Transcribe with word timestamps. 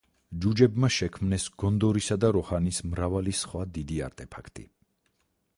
ჯუჯებმა 0.43 0.87
შექმნეს 0.95 1.45
გონდორისა 1.63 2.17
და 2.25 2.33
როჰანის 2.39 2.81
მრავალი 2.95 3.37
სხვა 3.43 3.65
დიდი 3.77 4.03
არტეფაქტი. 4.09 4.71